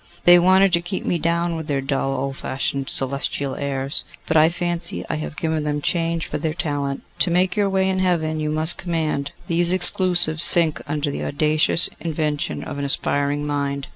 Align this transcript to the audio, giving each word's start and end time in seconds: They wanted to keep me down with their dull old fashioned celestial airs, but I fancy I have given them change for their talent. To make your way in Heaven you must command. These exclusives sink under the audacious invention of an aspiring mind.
They 0.23 0.39
wanted 0.39 0.73
to 0.73 0.81
keep 0.81 1.05
me 1.05 1.19
down 1.19 1.55
with 1.55 1.67
their 1.67 1.79
dull 1.79 2.15
old 2.15 2.35
fashioned 2.35 2.89
celestial 2.89 3.53
airs, 3.55 4.03
but 4.25 4.35
I 4.35 4.49
fancy 4.49 5.05
I 5.11 5.17
have 5.17 5.37
given 5.37 5.63
them 5.63 5.79
change 5.79 6.25
for 6.25 6.39
their 6.39 6.55
talent. 6.55 7.03
To 7.19 7.29
make 7.29 7.55
your 7.55 7.69
way 7.69 7.87
in 7.87 7.99
Heaven 7.99 8.39
you 8.39 8.49
must 8.49 8.79
command. 8.79 9.31
These 9.45 9.71
exclusives 9.71 10.43
sink 10.43 10.81
under 10.87 11.11
the 11.11 11.23
audacious 11.23 11.87
invention 11.99 12.63
of 12.63 12.79
an 12.79 12.83
aspiring 12.85 13.45
mind. 13.45 13.85